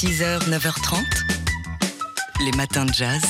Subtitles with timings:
[0.00, 0.96] 6h, 9h30,
[2.46, 3.20] les matins de jazz.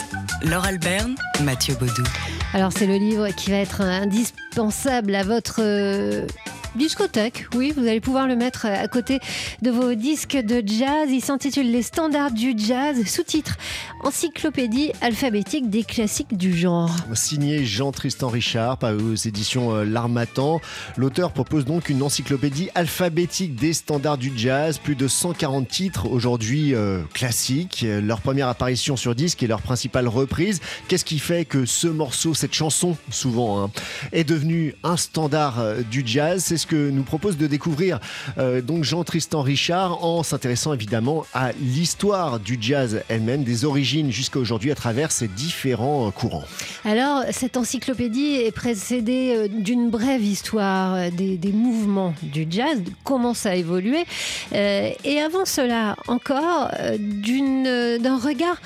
[0.44, 2.04] Laure Alberne, Mathieu Baudou.
[2.54, 6.28] Alors c'est le livre qui va être indispensable à votre euh,
[6.76, 7.46] discothèque.
[7.54, 9.20] Oui, vous allez pouvoir le mettre à côté
[9.62, 11.08] de vos disques de jazz.
[11.10, 13.56] Il s'intitule Les standards du jazz, sous-titre
[14.02, 16.94] Encyclopédie alphabétique des classiques du genre.
[17.14, 20.60] Signé Jean-Tristan Richard, aux éditions euh, L'Armatan.
[20.96, 26.74] L'auteur propose donc une encyclopédie alphabétique des standards du jazz, plus de 140 titres aujourd'hui
[26.74, 30.60] euh, classiques, leur première apparition sur disque et leur principale reprise.
[30.88, 33.70] Qu'est-ce qui fait que ce morceau, cette chanson souvent, hein,
[34.12, 36.42] est devenu un standard euh, du jazz?
[36.60, 37.98] Ce que nous propose de découvrir
[38.36, 44.70] donc Jean-Tristan Richard en s'intéressant évidemment à l'histoire du jazz elle-même, des origines jusqu'à aujourd'hui
[44.70, 46.44] à travers ces différents euh, courants.
[46.84, 53.34] Alors, cette encyclopédie est précédée euh, d'une brève histoire euh, des, mouvements du jazz, comment
[53.34, 54.04] ça a évolué,
[54.52, 58.56] et avant cela encore, d'un regard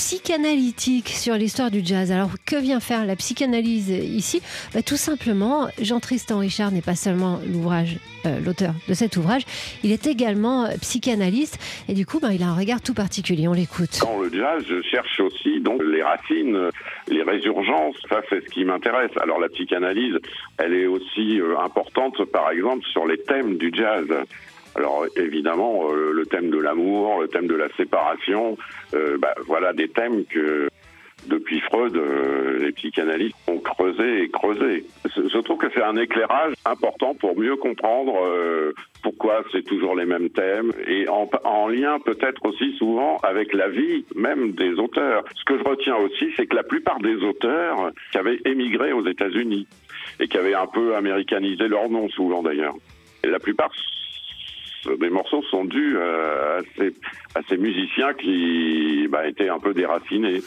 [0.00, 2.10] psychanalytique sur l'histoire du jazz.
[2.10, 4.40] Alors, que vient faire la psychanalyse ici?
[4.72, 9.42] Bah, Tout simplement, Jean-Tristan Richard n'est pas seulement l'ouvrage, euh, l'auteur de cet ouvrage,
[9.84, 13.46] il est également euh, psychanalyste et du coup, bah, il a un regard tout particulier.
[13.46, 14.00] On l'écoute.
[14.00, 16.70] Dans le jazz, je cherche aussi donc les racines,
[17.08, 17.96] les résurgences.
[18.08, 19.10] Ça, c'est ce qui m'intéresse.
[19.20, 20.16] Alors, la psychanalyse,
[20.56, 24.06] elle est aussi euh, importante, par exemple, sur les thèmes du jazz.
[24.76, 28.56] Alors évidemment, euh, le thème de l'amour, le thème de la séparation,
[28.94, 30.68] euh, bah, voilà des thèmes que
[31.26, 34.86] depuis Freud, euh, les psychanalystes ont creusé et creusé.
[35.04, 38.14] Je trouve que c'est un éclairage important pour mieux comprendre
[39.02, 43.68] pourquoi c'est toujours les mêmes thèmes et en, en lien peut-être aussi souvent avec la
[43.68, 45.24] vie même des auteurs.
[45.34, 49.06] Ce que je retiens aussi, c'est que la plupart des auteurs qui avaient émigré aux
[49.06, 49.66] États-Unis
[50.20, 52.74] et qui avaient un peu américanisé leur nom souvent d'ailleurs,
[53.24, 53.70] la plupart
[54.98, 56.62] des morceaux sont dus euh,
[57.34, 60.42] à, ces, musiciens qui bah, étaient un peu déracinés.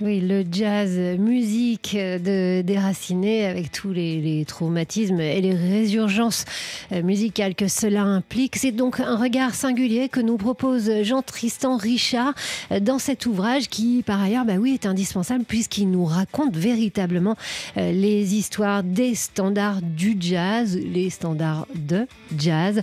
[0.00, 6.44] Oui, le jazz, musique de déracinés avec tous les, traumatismes et les résurgences
[6.92, 8.56] euh, musicales que cela implique.
[8.56, 12.34] C'est donc un regard singulier que nous propose Jean-Tristan Richard
[12.72, 17.36] euh, dans cet ouvrage qui, par ailleurs, bah oui, est indispensable puisqu'il nous raconte véritablement
[17.76, 22.06] les histoires des standards du jazz, les standards de
[22.36, 22.82] jazz.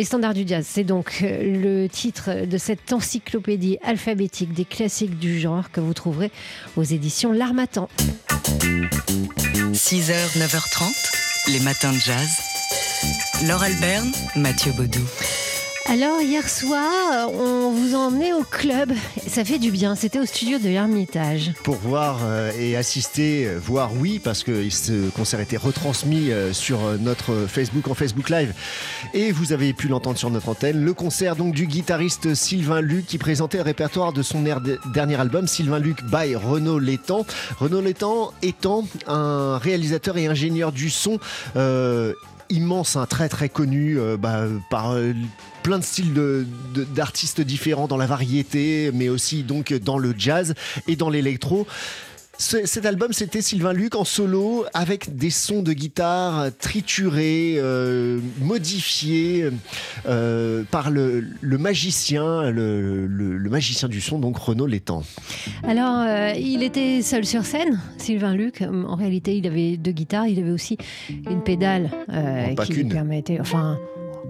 [0.00, 5.18] Les standards du jazz, c'est donc euh, le titre de cette encyclopédie alphabétique des classiques
[5.18, 6.32] du genre que vous trouverez
[6.76, 7.86] aux éditions L'Armatan.
[9.74, 12.30] 6h, 9h30, les matins de jazz.
[13.46, 15.04] Laure Alberne, Mathieu Baudou.
[15.92, 18.92] Alors hier soir, on vous a emmené au club.
[19.26, 19.96] Ça fait du bien.
[19.96, 21.50] C'était au studio de l'Ermitage.
[21.64, 26.52] Pour voir euh, et assister, euh, voir oui, parce que ce concert était retransmis euh,
[26.52, 28.54] sur notre Facebook en Facebook Live.
[29.14, 30.80] Et vous avez pu l'entendre sur notre antenne.
[30.80, 34.44] Le concert donc du guitariste Sylvain Luc qui présentait le répertoire de son
[34.94, 37.26] dernier album, Sylvain Luc by Renaud Létang.
[37.58, 41.18] Renaud Létang étant un réalisateur et ingénieur du son
[42.50, 44.96] immense, un très très connu bah, par
[45.62, 46.46] plein de styles
[46.94, 50.54] d'artistes différents dans la variété, mais aussi donc dans le jazz
[50.88, 51.66] et dans l'électro.
[52.40, 59.50] Cet album, c'était Sylvain Luc en solo avec des sons de guitare triturés, euh, modifiés
[60.08, 65.02] euh, par le, magicien, le, magicien du son, donc Renaud Létang.
[65.64, 68.62] Alors, euh, il était seul sur scène, Sylvain Luc.
[68.62, 70.78] En réalité, il avait deux guitares, il avait aussi
[71.28, 71.90] une pédale
[72.64, 73.78] qui lui permettait, enfin,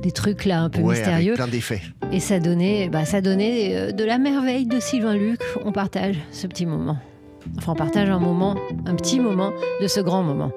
[0.03, 1.35] des trucs là un peu mystérieux.
[1.35, 1.83] plein d'effets.
[2.13, 5.41] Et ça donnait, bah, ça donnait de la merveille de Sylvain Luc.
[5.65, 6.99] On partage ce petit moment.
[7.57, 8.57] Enfin, on partage un moment,
[8.87, 10.51] un petit moment de ce grand moment.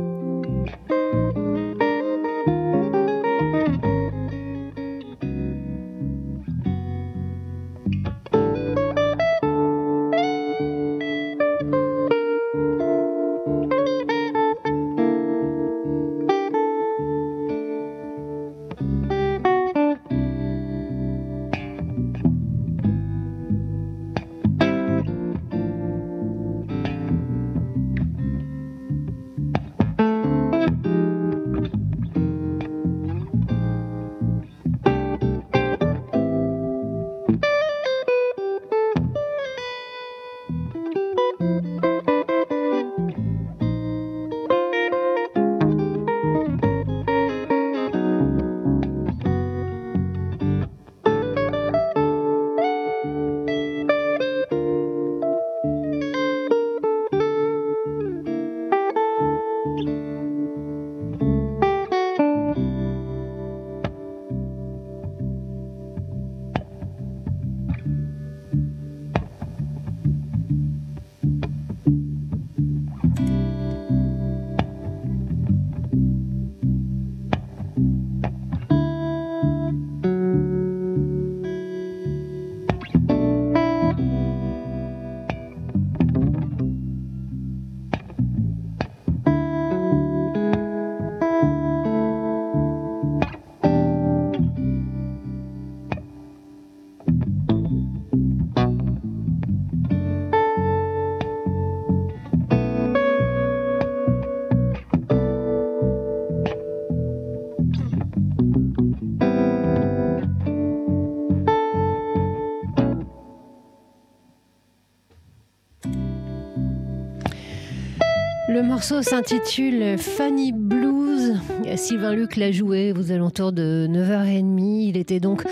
[118.63, 121.35] Morceau s'intitule Funny Blues.
[121.75, 124.87] Sylvain Luc l'a joué aux alentours de 9h30.
[124.87, 125.43] Il était donc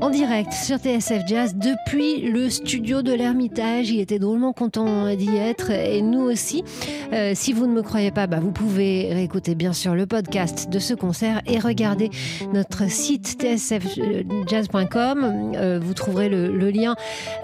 [0.00, 3.90] en direct sur TSF Jazz depuis le studio de l'Ermitage.
[3.90, 6.64] Il était drôlement content d'y être et nous aussi.
[7.12, 10.70] Euh, si vous ne me croyez pas, bah, vous pouvez réécouter bien sûr le podcast
[10.70, 12.10] de ce concert et regarder
[12.52, 15.52] notre site tsfjazz.com.
[15.56, 16.94] Euh, vous trouverez le, lien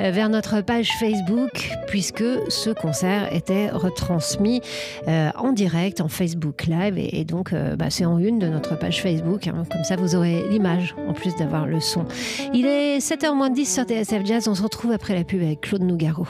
[0.00, 4.60] euh, vers notre page Facebook puisque ce concert était retransmis
[5.06, 9.48] en direct en Facebook Live et, donc bah, c'est en une de notre page Facebook.
[9.48, 9.64] hein.
[9.70, 12.04] Comme ça, vous aurez l'image en plus d'avoir le son.
[12.54, 14.48] Il est 7h moins 10 sur TSF Jazz.
[14.48, 16.26] On se retrouve après la pub avec Claude Nougaro.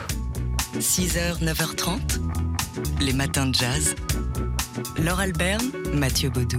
[0.79, 1.99] 6h, 9h30,
[3.01, 3.95] les matins de jazz.
[5.03, 6.57] Laure Alberne, Mathieu Baudou.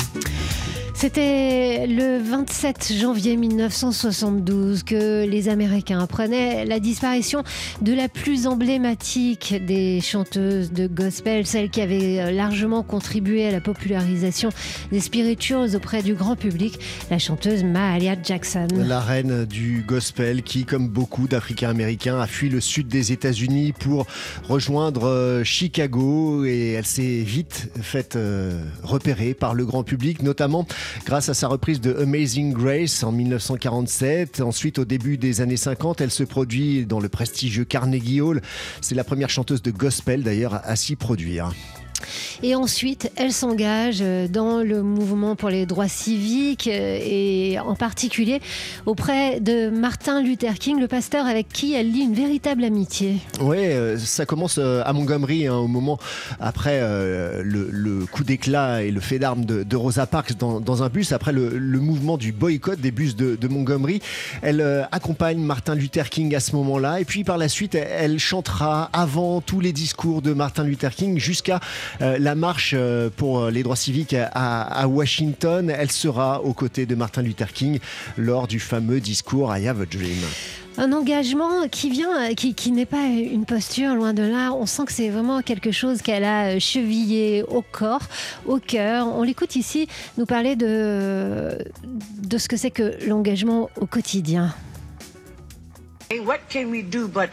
[0.99, 7.43] C'était le 27 janvier 1972 que les Américains apprenaient la disparition
[7.83, 13.61] de la plus emblématique des chanteuses de gospel, celle qui avait largement contribué à la
[13.61, 14.49] popularisation
[14.91, 16.79] des spirituals auprès du grand public,
[17.11, 18.67] la chanteuse Mahalia Jackson.
[18.75, 24.07] La reine du gospel qui, comme beaucoup d'Africains-Américains, a fui le sud des États-Unis pour
[24.49, 30.65] rejoindre euh, Chicago et elle s'est vite faite euh, repérer par le grand public, notamment
[31.05, 34.41] grâce à sa reprise de Amazing Grace en 1947.
[34.41, 38.41] Ensuite, au début des années 50, elle se produit dans le prestigieux Carnegie Hall.
[38.81, 41.51] C'est la première chanteuse de gospel d'ailleurs à s'y produire.
[42.43, 48.39] Et ensuite, elle s'engage dans le mouvement pour les droits civiques euh, et en particulier
[48.85, 53.17] auprès de Martin Luther King, le pasteur avec qui elle lie une véritable amitié.
[53.41, 55.97] Ouais, euh, ça commence euh, à Montgomery, hein, au moment
[56.39, 60.59] après euh, le, le coup d'éclat et le fait d'armes de, de Rosa Parks dans,
[60.59, 64.01] dans un bus, après le, le mouvement du boycott des bus de, de Montgomery.
[64.41, 67.87] Elle euh, accompagne Martin Luther King à ce moment-là, et puis par la suite, elle,
[67.89, 71.59] elle chantera avant tous les discours de Martin Luther King jusqu'à euh,
[71.99, 75.69] la marche euh, pour les droits civiques à, à Washington.
[75.69, 77.79] Elle sera aux côtés de Martin Luther King
[78.17, 80.23] lors du fameux discours I Have a Dream.
[80.79, 84.51] Un engagement qui vient, qui, qui n'est pas une posture, loin de là.
[84.53, 88.03] On sent que c'est vraiment quelque chose qu'elle a chevillé au corps,
[88.45, 89.07] au cœur.
[89.07, 89.87] On l'écoute ici
[90.19, 91.57] nous parler de,
[92.21, 94.53] de ce que c'est que l'engagement au quotidien.
[96.11, 97.29] Hey, what can we do but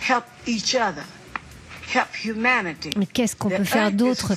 [0.00, 1.02] help each other?
[2.96, 4.34] Mais qu'est-ce qu'on peut faire d'autre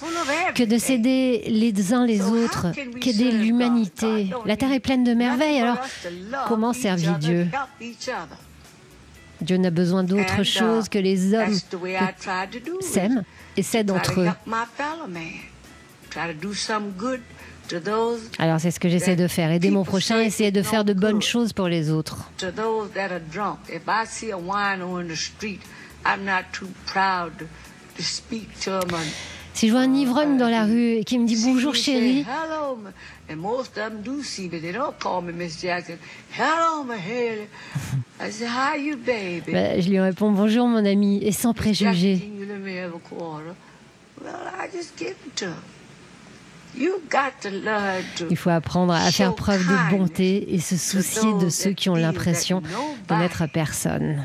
[0.56, 2.68] que de s'aider les uns les autres,
[3.00, 4.30] qu'aider l'humanité?
[4.46, 5.78] La terre est pleine de merveilles, alors
[6.48, 7.48] comment servir Dieu?
[9.42, 11.58] Dieu n'a besoin d'autre uh, chose que les hommes
[12.80, 13.24] s'aiment
[13.58, 14.30] et s'aident entre eux.
[18.38, 21.22] Alors c'est ce que j'essaie de faire, aider mon prochain, essayer de faire de bonnes
[21.22, 22.30] choses pour les autres.
[29.54, 32.78] Si je vois un ivrogne dans la rue et qui me dit bonjour chérie, Hello,
[32.78, 32.92] ma-
[33.32, 34.60] and most of them do see me.
[34.60, 35.98] They don't call me Miss Jackson.
[36.38, 37.48] Hello, my Haley.
[38.20, 39.52] I say, how you, baby?
[39.82, 42.32] je lui réponds bonjour mon ami et sans préjugés.
[48.30, 51.96] Il faut apprendre à faire preuve de bonté et se soucier de ceux qui ont
[51.96, 52.62] l'impression
[53.10, 54.24] de n'être personne.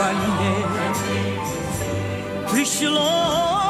[0.00, 0.24] 万年，
[2.54, 3.69] 为什么？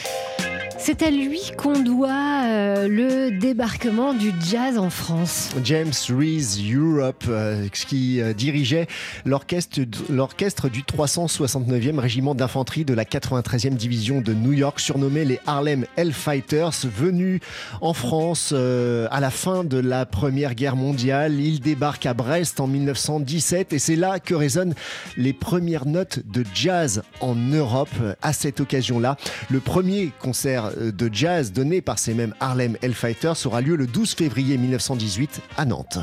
[0.83, 5.51] C'est à lui qu'on doit euh, le débarquement du jazz en France.
[5.63, 8.87] James Reese Europe, euh, qui euh, dirigeait
[9.23, 15.85] l'orchestre du 369e régiment d'infanterie de la 93e division de New York, surnommé les Harlem
[15.97, 17.41] Hellfighters, venu
[17.81, 21.39] en France à la fin de la Première Guerre mondiale.
[21.39, 24.73] Il débarque à Brest en 1917 et c'est là que résonnent
[25.15, 27.89] les premières notes de jazz en Europe.
[28.23, 29.17] À cette occasion-là,
[29.51, 33.87] le premier concert euh, de jazz donné par ces mêmes Harlem Hellfighters aura lieu le
[33.87, 35.99] 12 février 1918 à Nantes.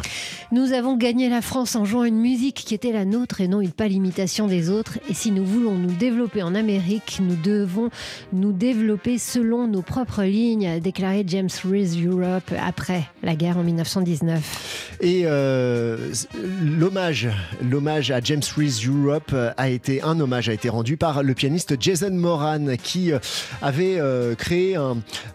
[0.52, 3.60] Nous avons gagné la France en jouant une musique qui était la nôtre et non
[3.60, 4.98] une pâle imitation des autres.
[5.08, 7.90] Et si nous voulons nous développer en Amérique, nous devons
[8.32, 13.64] nous développer selon nos propres lignes, a déclaré James Reese Europe après la guerre en
[13.64, 14.96] 1919.
[15.00, 15.97] Et euh,
[16.62, 17.28] l'hommage,
[17.62, 21.76] l'hommage à James Reese Europe a été un hommage a été rendu par le pianiste
[21.80, 23.18] Jason Moran qui euh,
[23.62, 24.76] avait euh, créé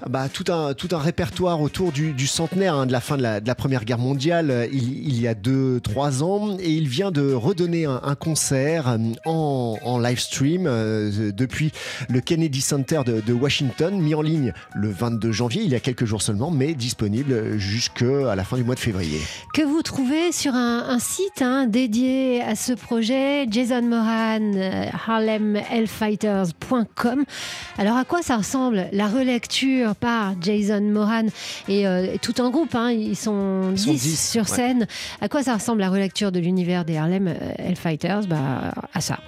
[0.09, 3.99] bah, tout un répertoire autour du, centenaire hein, de la fin de la, Première Guerre
[3.99, 8.87] mondiale euh, il, y a deux trois ans et il vient de redonner un, concert
[8.87, 11.71] euh, en, live stream euh, depuis
[12.09, 15.79] le Kennedy Center de, de Washington mis en ligne le 22 janvier il y a
[15.79, 19.19] quelques jours seulement mais disponible jusqu'à la fin du mois de février.
[19.53, 24.85] Que vous trouvez sur un, un site hein, dédié à ce projet, Jason Moran, euh,
[25.07, 27.25] harlemhellfighters.com.
[27.77, 31.23] Alors à quoi ça ressemble la relecture par Jason Moran
[31.67, 34.47] et euh, tout un groupe, hein, ils sont Ils sont 10, 10, sur ouais.
[34.47, 34.87] scène.
[35.21, 38.21] À quoi ça ressemble la relecture de l'univers des Harlem euh, Hellfighters?
[38.27, 39.19] Bah, À ça.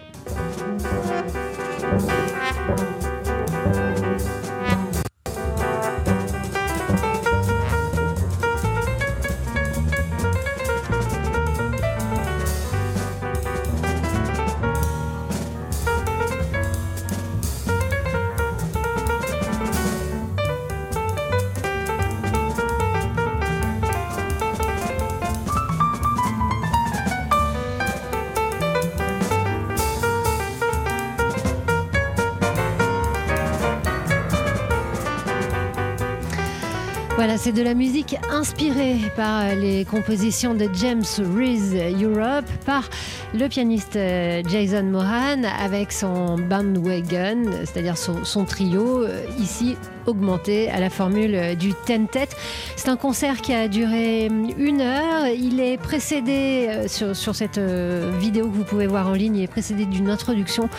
[37.45, 42.89] C'est de la musique inspirée par les compositions de James Reese Europe, par
[43.35, 49.75] le pianiste euh, Jason Moran avec son bandwagon, c'est-à-dire son, son trio, euh, ici
[50.05, 52.29] augmenté à la formule euh, du ten-tet.
[52.75, 55.27] C'est un concert qui a duré une heure.
[55.27, 59.47] Il est précédé, sur, sur cette vidéo que vous pouvez voir en ligne, il est
[59.47, 60.69] précédé d'une introduction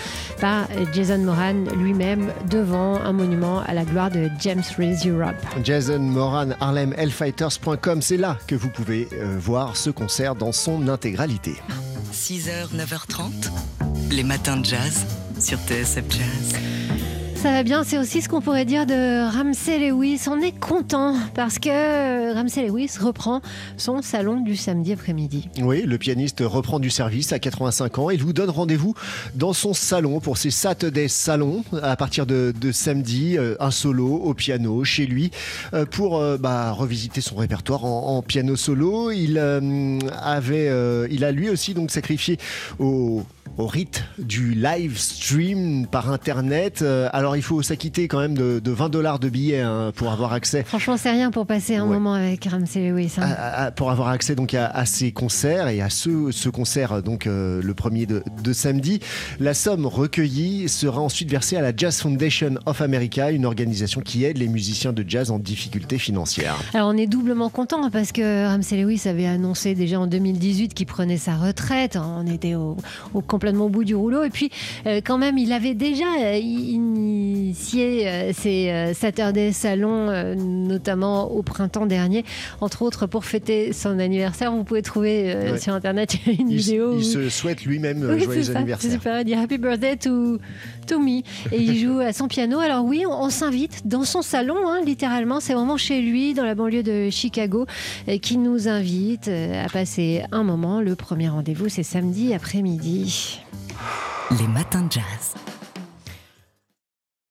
[0.40, 5.36] par Jason Moran lui-même devant un monument à la gloire de James Reese Europe.
[5.62, 9.08] Jason Moran, harlemhellfighters.com, c'est là que vous pouvez
[9.38, 11.54] voir ce concert dans son intégralité.
[12.46, 13.50] 6h, 9h30.
[14.12, 15.04] Les matins de jazz
[15.40, 17.25] sur TSF Jazz.
[17.46, 20.22] Ça va bien, c'est aussi ce qu'on pourrait dire de Ramsey Lewis.
[20.28, 23.40] On est content parce que euh, Ramsey Lewis reprend
[23.76, 25.48] son salon du samedi après-midi.
[25.62, 28.10] Oui, le pianiste reprend du service à 85 ans.
[28.10, 28.94] Il vous donne rendez-vous
[29.36, 34.34] dans son salon pour ses Saturday Salons à partir de, samedi, euh, un solo au
[34.34, 35.30] piano chez lui
[35.72, 39.12] euh, pour bah, revisiter son répertoire en, piano solo.
[39.12, 40.68] Il avait,
[41.12, 42.38] il a lui aussi donc sacrifié
[42.80, 43.22] au
[43.58, 46.80] au rite du live stream par internet.
[46.82, 50.10] Euh, alors il faut s'acquitter quand même de, de 20 dollars de billets hein, pour
[50.10, 51.94] avoir accès Franchement, c'est rien pour passer un Ouais.
[51.94, 53.14] moment avec Ramsey Lewis.
[53.18, 53.22] hein.
[53.22, 56.48] à- à- à- pour avoir accès donc à, à ces concerts et à ce, ce
[56.48, 59.00] concert donc euh, le premier de, de samedi.
[59.40, 64.24] La somme recueillie sera ensuite versée à la Jazz Foundation of America, une organisation qui
[64.24, 66.56] aide les musiciens de jazz en difficulté financière.
[66.74, 70.86] Alors on est doublement content parce que Ramsey Lewis avait annoncé déjà en 2018 qu'il
[70.86, 71.96] prenait sa retraite.
[71.96, 72.76] On était au,
[73.14, 74.24] au complètement complètement au bout du rouleau.
[74.24, 74.50] Et puis,
[74.86, 76.38] euh, quand même, il avait déjà euh,
[77.46, 82.24] initié euh, ses euh, Saturday Salons, euh, notamment au printemps dernier,
[82.60, 84.52] entre autres pour fêter son anniversaire.
[84.52, 85.58] Vous pouvez trouver euh, Ouais.
[85.58, 86.92] sur Internet une Il, vidéo.
[86.94, 88.90] il où- se souhaite lui-même oui, joyeux anniversaire.
[88.90, 89.20] C'est super.
[89.20, 90.38] Il dit Happy birthday to,
[90.86, 91.18] to me.
[91.52, 92.58] Et il joue à son piano.
[92.58, 95.40] Alors oui, on, on s'invite dans son salon, hein, littéralement.
[95.40, 97.66] C'est vraiment chez lui, dans la banlieue de Chicago,
[98.22, 100.80] qui nous invite euh, à passer un moment.
[100.80, 103.40] Le premier rendez-vous, c'est samedi après-midi.
[104.40, 105.34] Les matins de jazz.